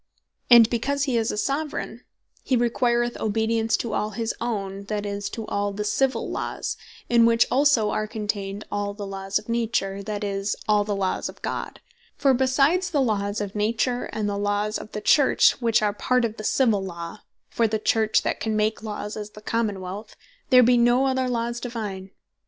And 0.49 0.67
because 0.67 1.03
he 1.03 1.15
is 1.15 1.29
a 1.31 1.37
Soveraign, 1.37 2.01
he 2.43 2.55
requireth 2.57 3.19
Obedience 3.19 3.77
to 3.77 3.93
all 3.93 4.09
his 4.09 4.33
owne, 4.41 4.85
that 4.85 5.05
is, 5.05 5.29
to 5.29 5.45
all 5.45 5.71
the 5.71 5.83
Civill 5.83 6.27
Laws; 6.31 6.75
in 7.07 7.27
which 7.27 7.45
also 7.51 7.91
are 7.91 8.07
contained 8.07 8.65
all 8.71 8.95
the 8.95 9.05
Laws 9.05 9.37
of 9.37 9.47
Nature, 9.47 10.01
that 10.01 10.23
is, 10.23 10.55
all 10.67 10.83
the 10.83 10.95
Laws 10.95 11.29
of 11.29 11.43
God: 11.43 11.81
for 12.17 12.33
besides 12.33 12.89
the 12.89 12.99
Laws 12.99 13.39
of 13.41 13.53
Nature, 13.53 14.05
and 14.05 14.27
the 14.27 14.39
Laws 14.39 14.79
of 14.79 14.91
the 14.93 15.01
Church, 15.01 15.61
which 15.61 15.83
are 15.83 15.93
part 15.93 16.25
of 16.25 16.37
the 16.37 16.43
Civill 16.43 16.83
Law, 16.83 17.19
(for 17.51 17.67
the 17.67 17.77
Church 17.77 18.23
that 18.23 18.39
can 18.39 18.55
make 18.55 18.81
Laws 18.81 19.15
is 19.15 19.29
the 19.29 19.39
Common 19.41 19.79
wealth,) 19.81 20.15
there 20.49 20.63
bee 20.63 20.77
no 20.77 21.05
other 21.05 21.29
Laws 21.29 21.59
Divine. 21.59 22.09